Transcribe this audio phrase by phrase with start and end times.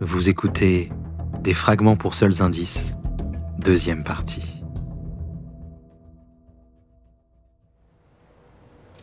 [0.00, 0.92] Vous écoutez
[1.42, 2.98] Des fragments pour seuls indices,
[3.58, 4.62] deuxième partie.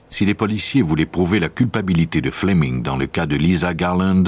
[0.10, 4.26] Si les policiers voulaient prouver la culpabilité de Fleming dans le cas de Lisa Garland,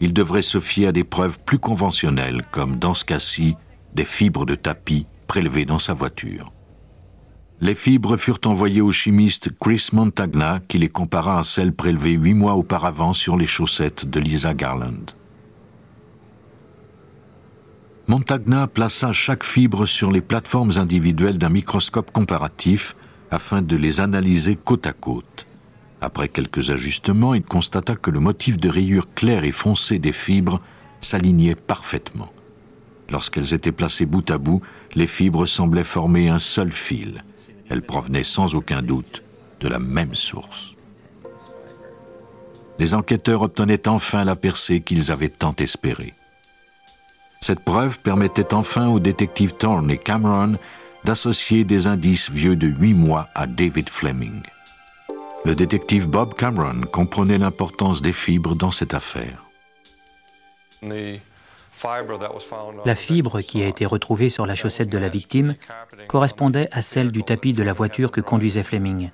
[0.00, 3.54] ils devraient se fier à des preuves plus conventionnelles, comme dans ce cas-ci,
[3.94, 6.52] des fibres de tapis prélevées dans sa voiture.
[7.60, 12.34] Les fibres furent envoyées au chimiste Chris Montagna, qui les compara à celles prélevées huit
[12.34, 15.14] mois auparavant sur les chaussettes de Lisa Garland.
[18.08, 22.96] Montagna plaça chaque fibre sur les plateformes individuelles d'un microscope comparatif
[23.30, 25.46] afin de les analyser côte à côte.
[26.00, 30.60] Après quelques ajustements, il constata que le motif de rayures claires et foncées des fibres
[31.00, 32.32] s'alignait parfaitement.
[33.08, 34.62] Lorsqu'elles étaient placées bout à bout,
[34.94, 37.22] les fibres semblaient former un seul fil.
[37.70, 39.22] Elles provenaient sans aucun doute
[39.60, 40.74] de la même source.
[42.80, 46.14] Les enquêteurs obtenaient enfin la percée qu'ils avaient tant espérée.
[47.42, 50.52] Cette preuve permettait enfin aux détectives Thorne et Cameron
[51.02, 54.42] d'associer des indices vieux de huit mois à David Fleming.
[55.44, 59.44] Le détective Bob Cameron comprenait l'importance des fibres dans cette affaire.
[62.84, 65.56] La fibre qui a été retrouvée sur la chaussette de la victime
[66.06, 69.10] correspondait à celle du tapis de la voiture que conduisait Fleming.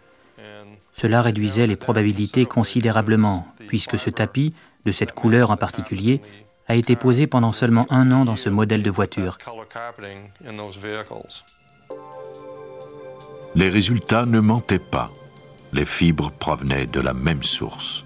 [0.93, 4.53] Cela réduisait les probabilités considérablement, puisque ce tapis,
[4.84, 6.21] de cette couleur en particulier,
[6.69, 9.39] a été posé pendant seulement un an dans ce modèle de voiture.
[13.55, 15.11] Les résultats ne mentaient pas.
[15.73, 18.05] Les fibres provenaient de la même source.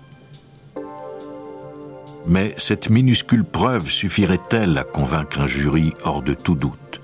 [2.27, 7.01] Mais cette minuscule preuve suffirait-elle à convaincre un jury hors de tout doute?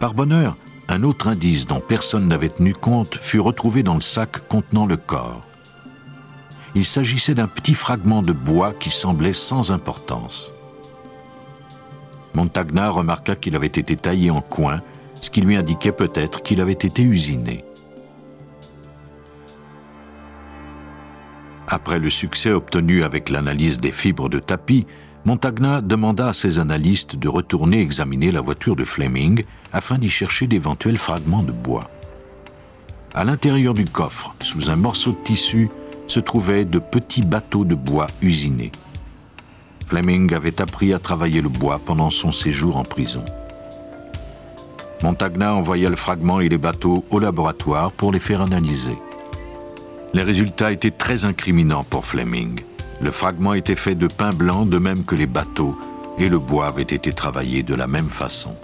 [0.00, 0.56] Par bonheur,
[0.88, 4.96] un autre indice dont personne n'avait tenu compte fut retrouvé dans le sac contenant le
[4.96, 5.40] corps
[6.74, 10.52] il s'agissait d'un petit fragment de bois qui semblait sans importance.
[12.34, 14.80] Montagna remarqua qu'il avait été taillé en coin,
[15.20, 17.64] ce qui lui indiquait peut-être qu'il avait été usiné.
[21.68, 24.86] Après le succès obtenu avec l'analyse des fibres de tapis,
[25.24, 30.46] Montagna demanda à ses analystes de retourner examiner la voiture de Fleming afin d'y chercher
[30.46, 31.88] d'éventuels fragments de bois.
[33.14, 35.70] À l'intérieur du coffre, sous un morceau de tissu,
[36.12, 38.70] se trouvaient de petits bateaux de bois usinés.
[39.86, 43.24] Fleming avait appris à travailler le bois pendant son séjour en prison.
[45.02, 48.98] Montagna envoya le fragment et les bateaux au laboratoire pour les faire analyser.
[50.12, 52.60] Les résultats étaient très incriminants pour Fleming.
[53.00, 55.74] Le fragment était fait de pain blanc de même que les bateaux
[56.18, 58.54] et le bois avait été travaillé de la même façon.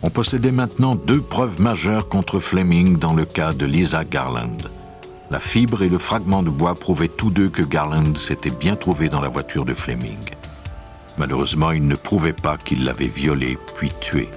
[0.00, 4.56] On possédait maintenant deux preuves majeures contre Fleming dans le cas de Lisa Garland.
[5.30, 9.08] La fibre et le fragment de bois prouvaient tous deux que Garland s'était bien trouvé
[9.08, 10.16] dans la voiture de Fleming.
[11.18, 14.30] Malheureusement, ils ne prouvaient pas qu'il l'avait violée puis tuée.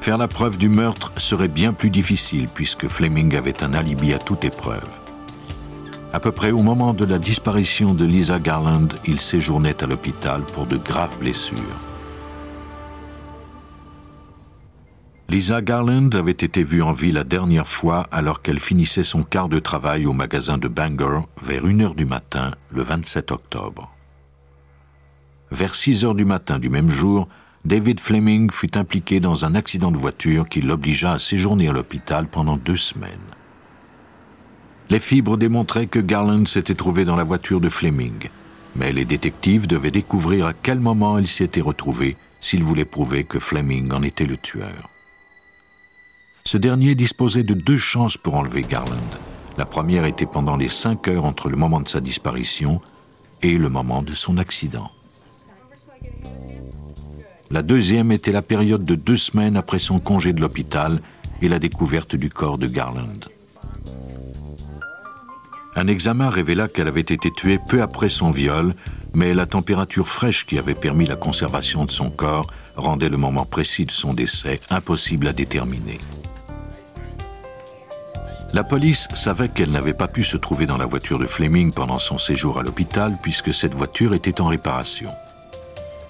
[0.00, 4.18] Faire la preuve du meurtre serait bien plus difficile puisque Fleming avait un alibi à
[4.18, 4.88] toute épreuve.
[6.12, 10.42] À peu près au moment de la disparition de Lisa Garland, il séjournait à l'hôpital
[10.42, 11.87] pour de graves blessures.
[15.30, 19.50] Lisa Garland avait été vue en vie la dernière fois alors qu'elle finissait son quart
[19.50, 23.92] de travail au magasin de Bangor vers 1h du matin le 27 octobre.
[25.50, 27.28] Vers 6 heures du matin du même jour,
[27.66, 32.26] David Fleming fut impliqué dans un accident de voiture qui l'obligea à séjourner à l'hôpital
[32.26, 33.12] pendant deux semaines.
[34.88, 38.30] Les fibres démontraient que Garland s'était trouvé dans la voiture de Fleming,
[38.76, 43.24] mais les détectives devaient découvrir à quel moment il s'y était retrouvé s'ils voulaient prouver
[43.24, 44.88] que Fleming en était le tueur.
[46.48, 48.96] Ce dernier disposait de deux chances pour enlever Garland.
[49.58, 52.80] La première était pendant les cinq heures entre le moment de sa disparition
[53.42, 54.90] et le moment de son accident.
[57.50, 61.02] La deuxième était la période de deux semaines après son congé de l'hôpital
[61.42, 63.28] et la découverte du corps de Garland.
[65.76, 68.74] Un examen révéla qu'elle avait été tuée peu après son viol,
[69.12, 73.44] mais la température fraîche qui avait permis la conservation de son corps rendait le moment
[73.44, 75.98] précis de son décès impossible à déterminer.
[78.54, 81.98] La police savait qu'elle n'avait pas pu se trouver dans la voiture de Fleming pendant
[81.98, 85.10] son séjour à l'hôpital puisque cette voiture était en réparation.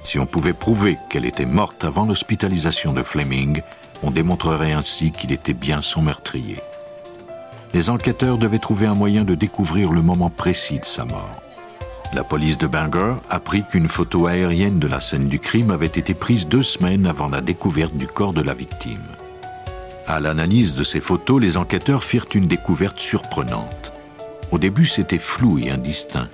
[0.04, 3.60] Si on pouvait prouver qu'elle était morte avant l'hospitalisation de Fleming,
[4.04, 6.60] on démontrerait ainsi qu'il était bien son meurtrier.
[7.74, 11.42] Les enquêteurs devaient trouver un moyen de découvrir le moment précis de sa mort.
[12.14, 16.14] La police de Bangor apprit qu'une photo aérienne de la scène du crime avait été
[16.14, 19.02] prise deux semaines avant la découverte du corps de la victime.
[20.08, 23.92] À l'analyse de ces photos, les enquêteurs firent une découverte surprenante.
[24.50, 26.30] Au début, c'était flou et indistinct,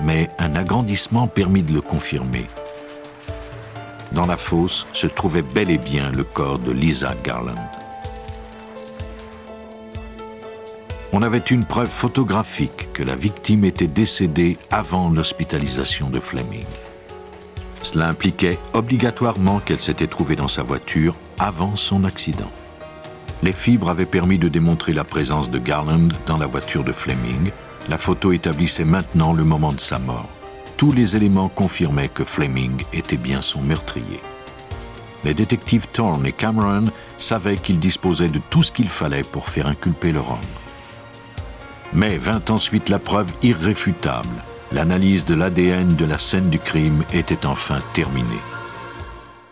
[0.00, 2.46] mais un agrandissement permit de le confirmer.
[4.10, 7.54] Dans la fosse se trouvait bel et bien le corps de Lisa Garland.
[11.12, 16.66] On avait une preuve photographique que la victime était décédée avant l'hospitalisation de Fleming.
[17.84, 22.50] Cela impliquait obligatoirement qu'elle s'était trouvée dans sa voiture avant son accident.
[23.42, 27.50] Les fibres avaient permis de démontrer la présence de Garland dans la voiture de Fleming.
[27.88, 30.28] La photo établissait maintenant le moment de sa mort.
[30.76, 34.20] Tous les éléments confirmaient que Fleming était bien son meurtrier.
[35.24, 36.84] Les détectives Thorne et Cameron
[37.18, 40.38] savaient qu'ils disposaient de tout ce qu'il fallait pour faire inculper leur homme.
[41.92, 44.28] Mais vint ensuite la preuve irréfutable.
[44.70, 48.40] L'analyse de l'ADN de la scène du crime était enfin terminée.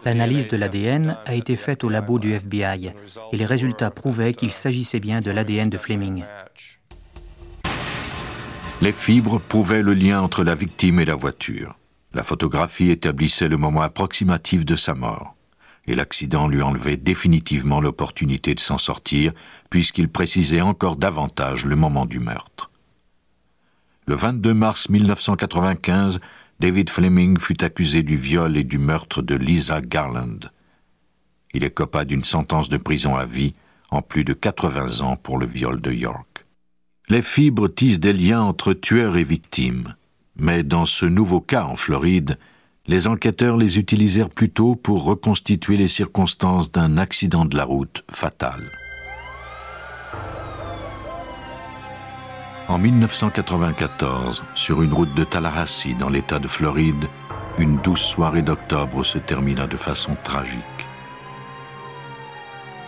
[0.04, 2.92] L'analyse de l'ADN a été faite au labo du FBI
[3.32, 6.24] et les résultats prouvaient qu'il s'agissait bien de l'ADN de Fleming.
[8.80, 11.76] Les fibres prouvaient le lien entre la victime et la voiture.
[12.14, 15.34] La photographie établissait le moment approximatif de sa mort.
[15.86, 19.32] Et l'accident lui enlevait définitivement l'opportunité de s'en sortir,
[19.68, 22.70] puisqu'il précisait encore davantage le moment du meurtre.
[24.06, 26.20] Le 22 mars 1995,
[26.60, 30.40] David Fleming fut accusé du viol et du meurtre de Lisa Garland.
[31.54, 33.54] Il écopa d'une sentence de prison à vie
[33.90, 36.44] en plus de 80 ans pour le viol de York.
[37.08, 39.94] Les fibres tissent des liens entre tueurs et victimes,
[40.36, 42.38] mais dans ce nouveau cas en Floride,
[42.86, 48.60] les enquêteurs les utilisèrent plutôt pour reconstituer les circonstances d'un accident de la route fatal.
[52.70, 57.08] En 1994, sur une route de Tallahassee dans l'État de Floride,
[57.58, 60.86] une douce soirée d'octobre se termina de façon tragique.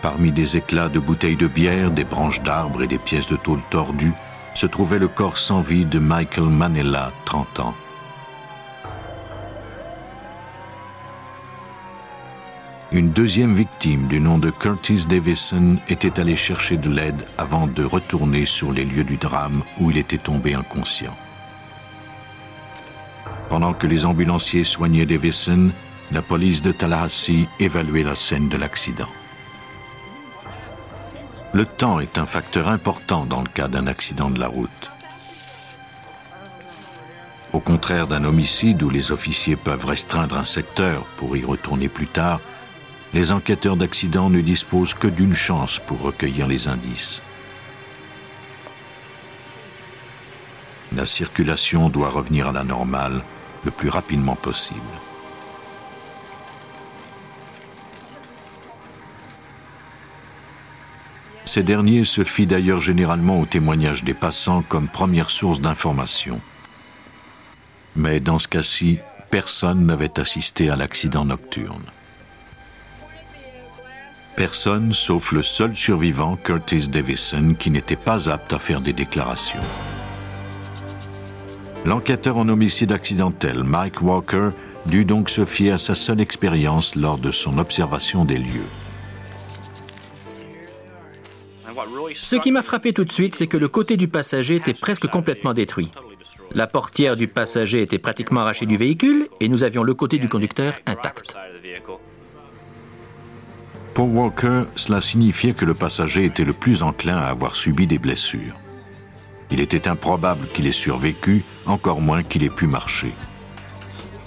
[0.01, 3.59] Parmi des éclats de bouteilles de bière, des branches d'arbres et des pièces de tôle
[3.69, 4.13] tordues,
[4.55, 7.75] se trouvait le corps sans vie de Michael Manella, 30 ans.
[12.93, 17.83] Une deuxième victime du nom de Curtis Davison était allée chercher de l'aide avant de
[17.83, 21.17] retourner sur les lieux du drame où il était tombé inconscient.
[23.49, 25.71] Pendant que les ambulanciers soignaient Davison,
[26.11, 29.09] la police de Tallahassee évaluait la scène de l'accident.
[31.51, 34.91] Le temps est un facteur important dans le cas d'un accident de la route.
[37.53, 42.07] Au contraire d'un homicide où les officiers peuvent restreindre un secteur pour y retourner plus
[42.07, 42.39] tard,
[43.13, 47.21] les enquêteurs d'accident ne disposent que d'une chance pour recueillir les indices.
[50.91, 53.23] La circulation doit revenir à la normale
[53.63, 54.79] le plus rapidement possible.
[61.45, 66.41] Ces derniers se fient d'ailleurs généralement au témoignage des passants comme première source d'information.
[67.95, 68.99] Mais dans ce cas-ci,
[69.29, 71.83] personne n'avait assisté à l'accident nocturne.
[74.43, 79.61] Personne sauf le seul survivant, Curtis Davison, qui n'était pas apte à faire des déclarations.
[81.85, 84.49] L'enquêteur en homicide accidentel, Mike Walker,
[84.85, 88.67] dut donc se fier à sa seule expérience lors de son observation des lieux.
[92.13, 95.07] Ce qui m'a frappé tout de suite, c'est que le côté du passager était presque
[95.07, 95.89] complètement détruit.
[96.53, 100.27] La portière du passager était pratiquement arrachée du véhicule et nous avions le côté du
[100.27, 101.37] conducteur intact.
[103.93, 107.99] Pour Walker, cela signifiait que le passager était le plus enclin à avoir subi des
[107.99, 108.55] blessures.
[109.51, 113.13] Il était improbable qu'il ait survécu, encore moins qu'il ait pu marcher.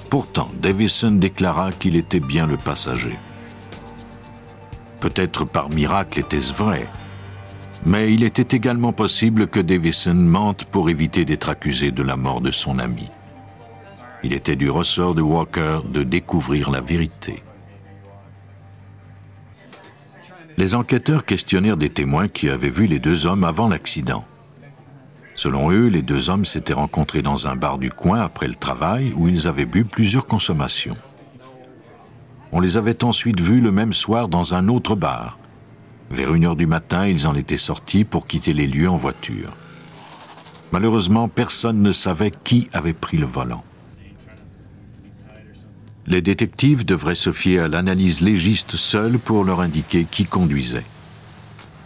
[0.08, 3.18] Pourtant, Davison déclara qu'il était bien le passager.
[5.00, 6.86] Peut-être par miracle était-ce vrai,
[7.84, 12.40] mais il était également possible que Davison mente pour éviter d'être accusé de la mort
[12.40, 13.10] de son ami.
[14.22, 17.42] Il était du ressort de Walker de découvrir la vérité.
[20.56, 24.24] Les enquêteurs questionnèrent des témoins qui avaient vu les deux hommes avant l'accident.
[25.34, 29.12] Selon eux, les deux hommes s'étaient rencontrés dans un bar du coin après le travail
[29.14, 30.96] où ils avaient bu plusieurs consommations.
[32.52, 35.38] On les avait ensuite vus le même soir dans un autre bar.
[36.10, 39.52] Vers une heure du matin, ils en étaient sortis pour quitter les lieux en voiture.
[40.72, 43.64] Malheureusement, personne ne savait qui avait pris le volant.
[46.08, 50.84] Les détectives devraient se fier à l'analyse légiste seule pour leur indiquer qui conduisait.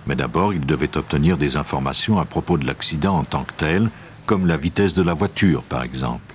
[0.07, 3.91] Mais d'abord, ils devaient obtenir des informations à propos de l'accident en tant que tel,
[4.27, 6.35] comme la vitesse de la voiture, par exemple.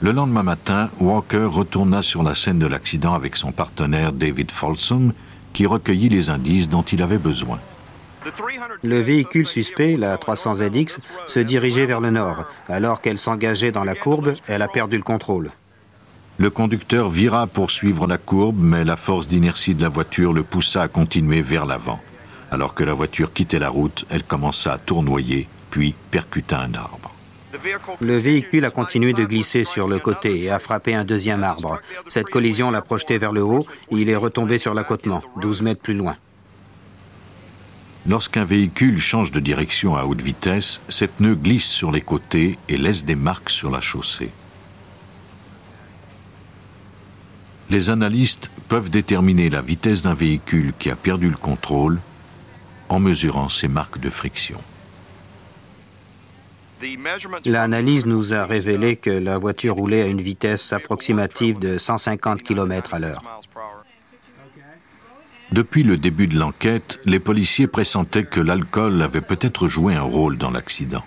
[0.00, 5.12] Le lendemain matin, Walker retourna sur la scène de l'accident avec son partenaire David Folsom,
[5.52, 7.58] qui recueillit les indices dont il avait besoin.
[8.82, 12.44] Le véhicule suspect, la 300ZX, se dirigeait vers le nord.
[12.68, 15.50] Alors qu'elle s'engageait dans la courbe, elle a perdu le contrôle.
[16.38, 20.42] Le conducteur vira pour suivre la courbe, mais la force d'inertie de la voiture le
[20.42, 22.00] poussa à continuer vers l'avant.
[22.50, 27.12] Alors que la voiture quittait la route, elle commença à tournoyer, puis percuta un arbre.
[28.00, 31.80] Le véhicule a continué de glisser sur le côté et a frappé un deuxième arbre.
[32.08, 35.80] Cette collision l'a projeté vers le haut et il est retombé sur l'accotement, 12 mètres
[35.80, 36.16] plus loin.
[38.08, 42.76] Lorsqu'un véhicule change de direction à haute vitesse, ses pneus glissent sur les côtés et
[42.76, 44.30] laissent des marques sur la chaussée.
[47.68, 51.98] Les analystes peuvent déterminer la vitesse d'un véhicule qui a perdu le contrôle
[52.88, 54.60] en mesurant ses marques de friction.
[57.44, 62.94] L'analyse nous a révélé que la voiture roulait à une vitesse approximative de 150 km
[62.94, 63.40] à l'heure.
[65.52, 70.36] Depuis le début de l'enquête, les policiers pressentaient que l'alcool avait peut-être joué un rôle
[70.36, 71.04] dans l'accident.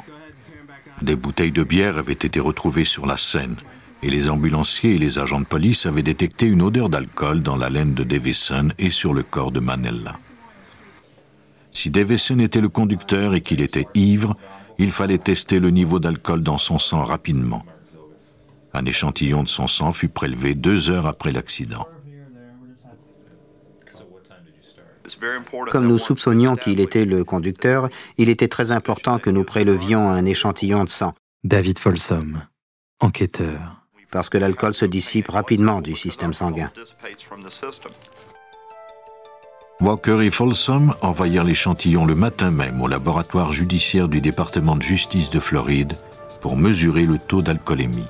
[1.02, 3.58] Des bouteilles de bière avaient été retrouvées sur la scène
[4.02, 7.70] et les ambulanciers et les agents de police avaient détecté une odeur d'alcool dans la
[7.70, 10.18] laine de Davison et sur le corps de Manella.
[11.72, 14.36] Si Davison était le conducteur et qu'il était ivre,
[14.78, 17.66] il fallait tester le niveau d'alcool dans son sang rapidement.
[18.74, 21.88] Un échantillon de son sang fut prélevé deux heures après l'accident.
[25.72, 30.26] Comme nous soupçonnions qu'il était le conducteur, il était très important que nous prélevions un
[30.26, 31.14] échantillon de sang.
[31.44, 32.42] David Folsom,
[33.00, 33.80] enquêteur
[34.12, 36.72] parce que l'alcool se dissipe rapidement du système sanguin.
[39.82, 45.30] Walker et Folsom envoyèrent l'échantillon le matin même au laboratoire judiciaire du département de justice
[45.30, 45.94] de Floride
[46.42, 48.08] pour mesurer le taux d'alcoolémie.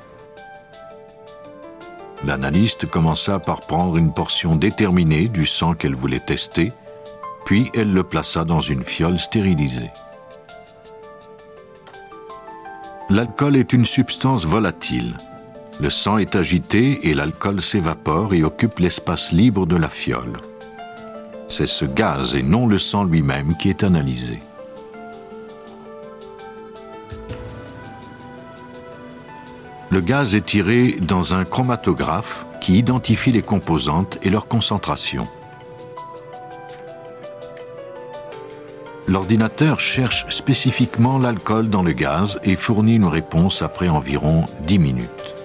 [2.25, 6.73] L'analyste commença par prendre une portion déterminée du sang qu'elle voulait tester,
[7.49, 9.89] puis elle le plaça dans une fiole stérilisée.
[13.09, 15.17] L'alcool est une substance volatile.
[15.79, 20.39] Le sang est agité et l'alcool s'évapore et occupe l'espace libre de la fiole.
[21.47, 24.37] C'est ce gaz et non le sang lui-même qui est analysé.
[29.89, 35.25] Le gaz est tiré dans un chromatographe qui identifie les composantes et leur concentration.
[39.09, 45.35] L'ordinateur cherche spécifiquement l'alcool dans le gaz et fournit une réponse après environ 10 minutes.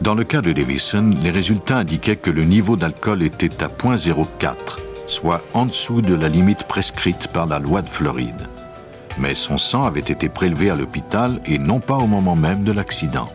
[0.00, 4.56] Dans le cas de Davison, les résultats indiquaient que le niveau d'alcool était à 0.04,
[5.06, 8.48] soit en dessous de la limite prescrite par la loi de Floride.
[9.18, 12.72] Mais son sang avait été prélevé à l'hôpital et non pas au moment même de
[12.72, 13.26] l'accident.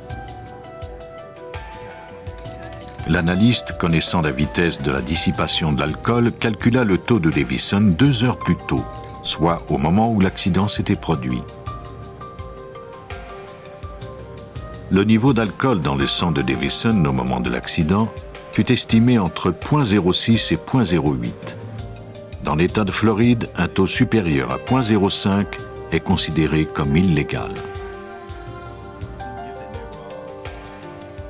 [3.09, 8.23] L'analyste, connaissant la vitesse de la dissipation de l'alcool, calcula le taux de Davison deux
[8.23, 8.85] heures plus tôt,
[9.23, 11.41] soit au moment où l'accident s'était produit.
[14.91, 18.09] Le niveau d'alcool dans le sang de Davison au moment de l'accident
[18.51, 21.31] fut estimé entre 0.06 et 0.08.
[22.43, 25.45] Dans l'État de Floride, un taux supérieur à 0.05
[25.91, 27.49] est considéré comme illégal.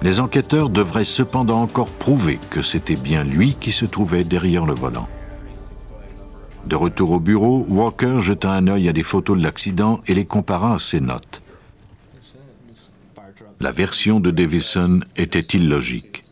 [0.01, 4.74] Les enquêteurs devraient cependant encore prouver que c'était bien lui qui se trouvait derrière le
[4.74, 5.08] volant.
[6.65, 10.25] De retour au bureau, Walker jeta un œil à des photos de l'accident et les
[10.25, 11.41] compara à ses notes
[13.62, 16.24] la version de Davison était illogique.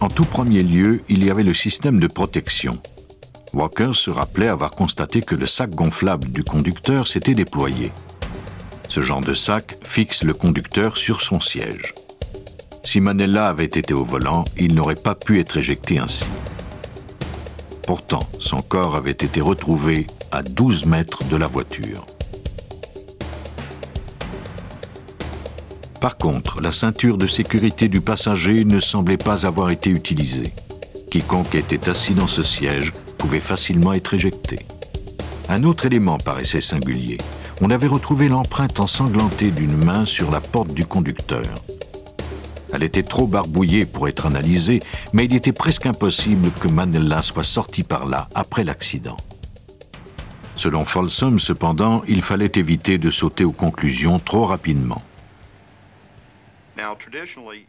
[0.00, 2.80] En tout premier lieu, il y avait le système de protection.
[3.54, 7.92] Walker se rappelait avoir constaté que le sac gonflable du conducteur s'était déployé.
[8.88, 11.94] Ce genre de sac fixe le conducteur sur son siège.
[12.82, 16.26] Si Manella avait été au volant, il n'aurait pas pu être éjecté ainsi.
[17.86, 22.06] Pourtant, son corps avait été retrouvé à 12 mètres de la voiture.
[26.00, 30.52] Par contre, la ceinture de sécurité du passager ne semblait pas avoir été utilisée.
[31.10, 34.60] Quiconque était assis dans ce siège pouvait facilement être éjecté.
[35.48, 37.18] Un autre élément paraissait singulier.
[37.62, 41.46] On avait retrouvé l'empreinte ensanglantée d'une main sur la porte du conducteur.
[42.74, 44.82] Elle était trop barbouillée pour être analysée,
[45.14, 49.16] mais il était presque impossible que Manella soit sorti par là après l'accident.
[50.54, 55.02] Selon Folsom, cependant, il fallait éviter de sauter aux conclusions trop rapidement.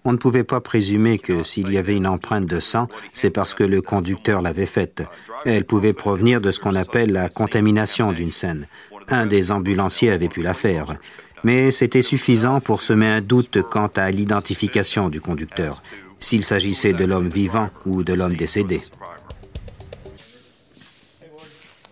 [0.03, 3.53] On ne pouvait pas présumer que s'il y avait une empreinte de sang, c'est parce
[3.53, 5.03] que le conducteur l'avait faite.
[5.45, 8.67] Elle pouvait provenir de ce qu'on appelle la contamination d'une scène.
[9.09, 10.97] Un des ambulanciers avait pu la faire.
[11.43, 15.81] Mais c'était suffisant pour semer un doute quant à l'identification du conducteur.
[16.19, 18.81] s'il s'agissait de l'homme vivant ou de l'homme décédé.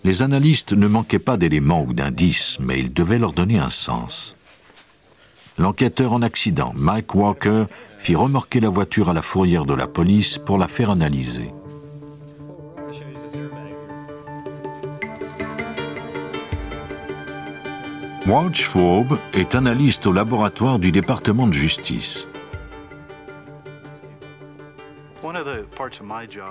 [0.04, 4.38] Les analystes ne manquaient pas d'éléments ou d'indices, mais ils devaient leur donner un sens.
[5.58, 7.66] L'enquêteur en accident, Mike Walker,
[7.98, 11.50] fit remorquer la voiture à la fourrière de la police pour la faire analyser.
[18.28, 22.28] Walt Schwab est analyste au laboratoire du département de justice.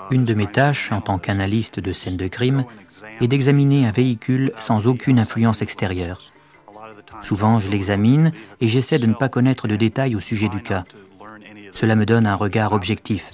[0.09, 2.63] Une de mes tâches en tant qu'analyste de scène de crime
[3.19, 6.31] est d'examiner un véhicule sans aucune influence extérieure.
[7.21, 10.85] Souvent, je l'examine et j'essaie de ne pas connaître de détails au sujet du cas.
[11.73, 13.31] Cela me donne un regard objectif.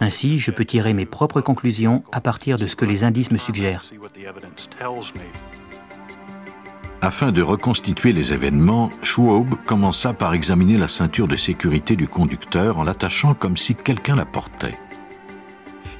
[0.00, 3.38] Ainsi, je peux tirer mes propres conclusions à partir de ce que les indices me
[3.38, 3.84] suggèrent.
[7.00, 12.78] Afin de reconstituer les événements, Schwab commença par examiner la ceinture de sécurité du conducteur
[12.78, 14.74] en l'attachant comme si quelqu'un la portait.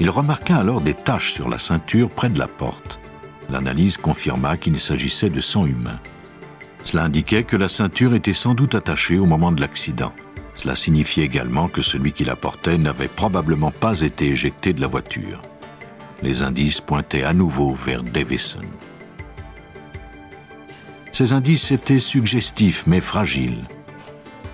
[0.00, 2.98] Il remarqua alors des taches sur la ceinture près de la porte.
[3.48, 6.00] L'analyse confirma qu'il s'agissait de sang humain.
[6.82, 10.12] Cela indiquait que la ceinture était sans doute attachée au moment de l'accident.
[10.54, 14.88] Cela signifiait également que celui qui la portait n'avait probablement pas été éjecté de la
[14.88, 15.40] voiture.
[16.22, 18.60] Les indices pointaient à nouveau vers Davison.
[21.18, 23.64] Ces indices étaient suggestifs mais fragiles.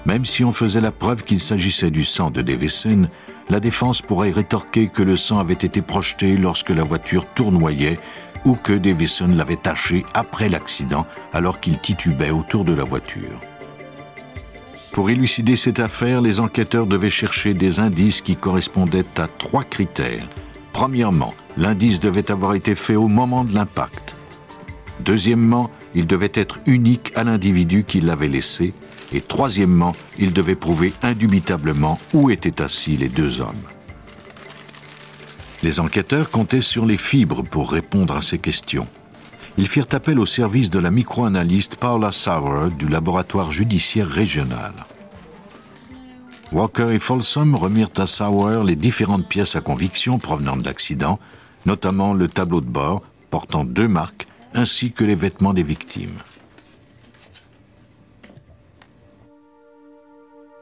[0.06, 3.06] Même si on faisait la preuve qu'il s'agissait du sang de Davison,
[3.50, 7.98] la défense pourrait rétorquer que le sang avait été projeté lorsque la voiture tournoyait
[8.46, 13.38] ou que Davison l'avait taché après l'accident alors qu'il titubait autour de la voiture.
[14.90, 20.26] Pour élucider cette affaire, les enquêteurs devaient chercher des indices qui correspondaient à trois critères.
[20.72, 24.16] Premièrement, l'indice devait avoir été fait au moment de l'impact.
[25.00, 28.72] Deuxièmement, il devait être unique à l'individu qui l'avait laissé.
[29.12, 33.54] Et troisièmement, il devait prouver indubitablement où étaient assis les deux hommes.
[35.62, 38.88] Les enquêteurs comptaient sur les fibres pour répondre à ces questions.
[39.56, 44.72] Ils firent appel au service de la microanalyste Paula Sauer du laboratoire judiciaire régional.
[46.50, 51.20] Walker et Folsom remirent à Sauer les différentes pièces à conviction provenant de l'accident,
[51.66, 56.18] notamment le tableau de bord portant deux marques ainsi que les vêtements des victimes.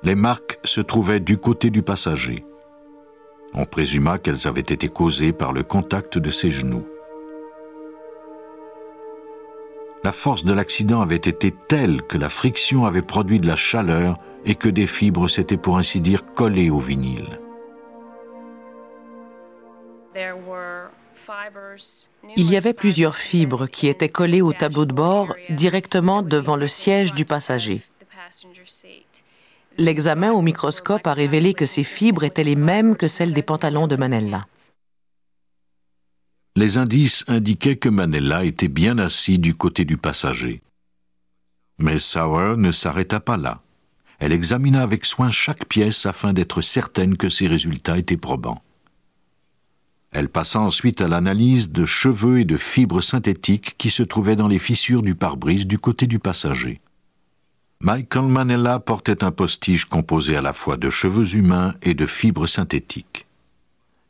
[0.03, 2.45] Les marques se trouvaient du côté du passager.
[3.55, 6.85] On présuma qu'elles avaient été causées par le contact de ses genoux.
[10.03, 14.19] La force de l'accident avait été telle que la friction avait produit de la chaleur
[14.45, 17.39] et que des fibres s'étaient pour ainsi dire collées au vinyle.
[22.37, 26.67] Il y avait plusieurs fibres qui étaient collées au tableau de bord directement devant le
[26.67, 27.83] siège du passager.
[29.79, 33.87] L'examen au microscope a révélé que ces fibres étaient les mêmes que celles des pantalons
[33.87, 34.47] de Manella.
[36.55, 40.61] Les indices indiquaient que Manella était bien assis du côté du passager.
[41.79, 43.63] Mais Sauer ne s'arrêta pas là.
[44.19, 48.63] Elle examina avec soin chaque pièce afin d'être certaine que ses résultats étaient probants.
[50.12, 54.48] Elle passa ensuite à l'analyse de cheveux et de fibres synthétiques qui se trouvaient dans
[54.48, 56.81] les fissures du pare-brise du côté du passager.
[57.81, 62.46] Michael Manella portait un postiche composé à la fois de cheveux humains et de fibres
[62.46, 63.27] synthétiques.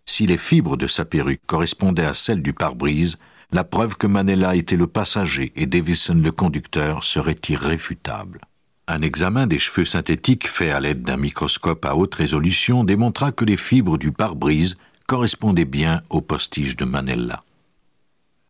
[0.05, 3.17] Si les fibres de sa perruque correspondaient à celles du pare-brise,
[3.53, 8.41] la preuve que Manella était le passager et Davison le conducteur serait irréfutable.
[8.89, 13.45] Un examen des cheveux synthétiques fait à l'aide d'un microscope à haute résolution démontra que
[13.45, 14.77] les fibres du pare-brise
[15.13, 17.45] correspondait bien au postiche de Manella.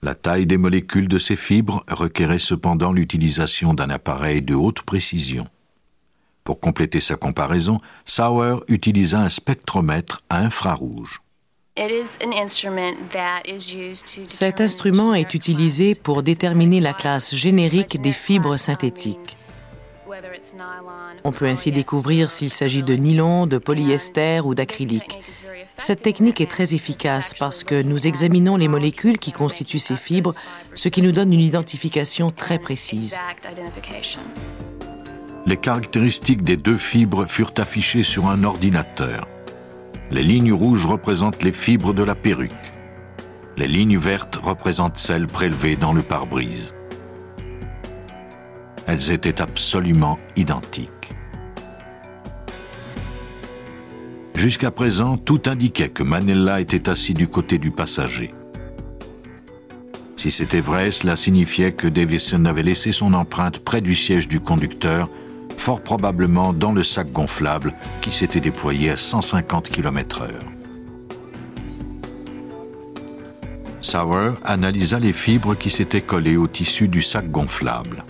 [0.01, 5.49] La taille des molécules de ces fibres requérait cependant l'utilisation d'un appareil de haute précision.
[6.45, 11.21] Pour compléter sa comparaison, Sauer utilisa un spectromètre à infrarouge.
[14.29, 19.37] Cet instrument est utilisé pour déterminer la classe générique des fibres synthétiques.
[21.25, 25.19] On peut ainsi découvrir s'il s'agit de nylon, de polyester ou d'acrylique.
[25.77, 30.35] Cette technique est très efficace parce que nous examinons les molécules qui constituent ces fibres,
[30.75, 33.17] ce qui nous donne une identification très précise.
[35.45, 39.27] Les caractéristiques des deux fibres furent affichées sur un ordinateur.
[40.11, 42.53] Les lignes rouges représentent les fibres de la perruque.
[43.57, 46.75] Les lignes vertes représentent celles prélevées dans le pare-brise.
[48.87, 51.02] Elles étaient absolument identiques.
[54.43, 58.35] Jusqu'à présent, tout indiquait que Manella était assis du côté du passager.
[60.17, 64.41] Si c'était vrai, cela signifiait que Davison avait laissé son empreinte près du siège du
[64.41, 65.09] conducteur,
[65.57, 70.31] fort probablement dans le sac gonflable qui s'était déployé à 150 km/h.
[73.81, 78.03] Sauer analysa les fibres qui s'étaient collées au tissu du sac gonflable.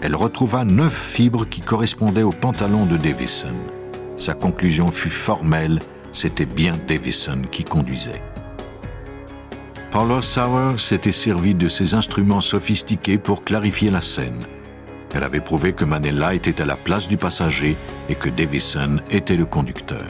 [0.00, 3.52] Elle retrouva neuf fibres qui correspondaient au pantalon de Davison.
[4.16, 5.78] Sa conclusion fut formelle,
[6.12, 8.22] c'était bien Davison qui conduisait.
[9.90, 14.46] Paula Sauer s'était servi de ses instruments sophistiqués pour clarifier la scène.
[15.14, 17.76] Elle avait prouvé que Manella était à la place du passager
[18.08, 20.04] et que Davison était le conducteur.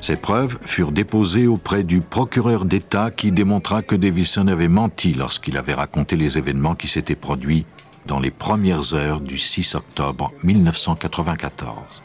[0.00, 5.56] Ces preuves furent déposées auprès du procureur d'État qui démontra que Davison avait menti lorsqu'il
[5.56, 7.66] avait raconté les événements qui s'étaient produits
[8.06, 12.02] dans les premières heures du 6 octobre 1994.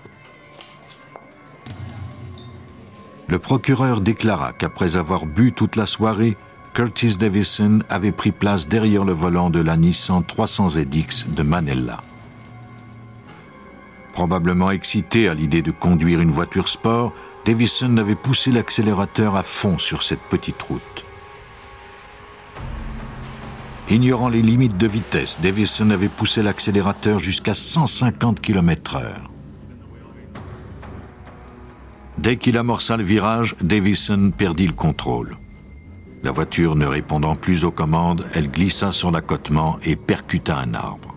[3.28, 6.38] Le procureur déclara qu'après avoir bu toute la soirée,
[6.74, 12.02] Curtis Davison avait pris place derrière le volant de la Nissan 300 ZX de Manella.
[14.14, 17.14] Probablement excité à l'idée de conduire une voiture sport,
[17.46, 21.07] Davison avait poussé l'accélérateur à fond sur cette petite route.
[23.90, 29.14] Ignorant les limites de vitesse, Davison avait poussé l'accélérateur jusqu'à 150 km/h.
[32.18, 35.38] Dès qu'il amorça le virage, Davison perdit le contrôle.
[36.22, 41.16] La voiture ne répondant plus aux commandes, elle glissa sur l'accotement et percuta un arbre.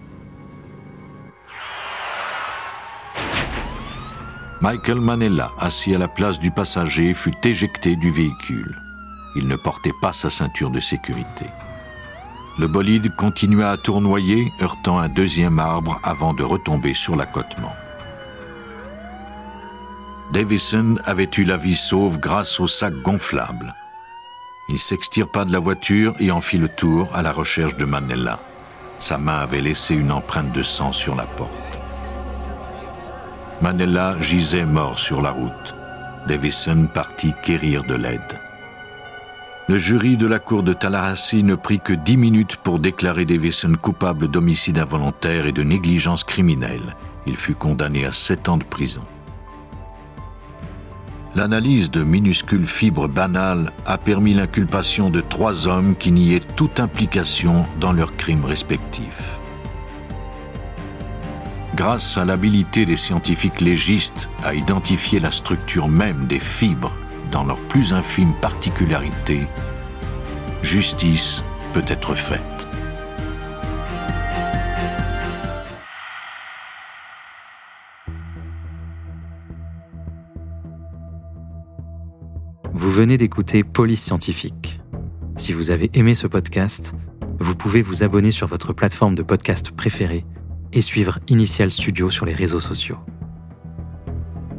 [4.60, 8.76] Michael Manella, assis à la place du passager, fut éjecté du véhicule.
[9.34, 11.46] Il ne portait pas sa ceinture de sécurité.
[12.58, 17.74] Le bolide continua à tournoyer, heurtant un deuxième arbre avant de retomber sur l'accotement.
[20.32, 23.74] Davison avait eu la vie sauve grâce au sac gonflable.
[24.68, 28.38] Il s'extirpa de la voiture et en fit le tour à la recherche de Manella.
[28.98, 31.80] Sa main avait laissé une empreinte de sang sur la porte.
[33.60, 35.74] Manella gisait mort sur la route.
[36.26, 38.40] Davison partit quérir de l'aide.
[39.70, 43.70] Le jury de la cour de Tallahassee ne prit que dix minutes pour déclarer Davison
[43.80, 46.96] coupable d'homicide involontaire et de négligence criminelle.
[47.24, 49.02] Il fut condamné à sept ans de prison.
[51.36, 57.64] L'analyse de minuscules fibres banales a permis l'inculpation de trois hommes qui niaient toute implication
[57.78, 59.38] dans leurs crimes respectifs.
[61.76, 66.92] Grâce à l'habilité des scientifiques légistes à identifier la structure même des fibres
[67.30, 69.46] dans leurs plus infimes particularités,
[70.62, 72.40] justice peut être faite.
[82.72, 84.80] Vous venez d'écouter Police Scientifique.
[85.36, 86.94] Si vous avez aimé ce podcast,
[87.38, 90.24] vous pouvez vous abonner sur votre plateforme de podcast préférée
[90.72, 92.98] et suivre Initial Studio sur les réseaux sociaux.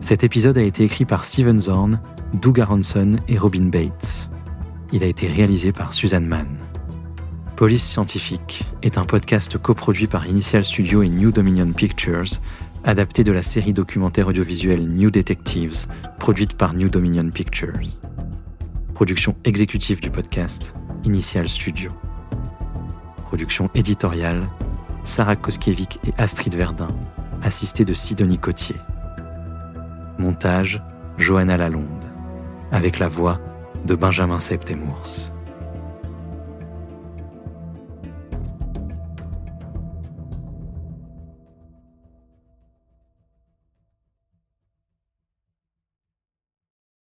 [0.01, 1.99] Cet épisode a été écrit par Steven Zorn,
[2.33, 4.31] Doug Aronson et Robin Bates.
[4.91, 6.57] Il a été réalisé par Suzanne Mann.
[7.55, 12.41] Police Scientifique est un podcast coproduit par Initial Studio et New Dominion Pictures,
[12.83, 15.85] adapté de la série documentaire audiovisuelle New Detectives,
[16.17, 17.99] produite par New Dominion Pictures.
[18.95, 20.73] Production exécutive du podcast,
[21.05, 21.91] Initial Studio.
[23.27, 24.49] Production éditoriale,
[25.03, 26.87] Sarah Koskiewicz et Astrid Verdun,
[27.43, 28.77] assistée de Sidonie Cotier.
[30.21, 30.81] Montage,
[31.17, 32.05] Johanna Lalonde,
[32.71, 33.39] avec la voix
[33.85, 35.31] de Benjamin Septemours.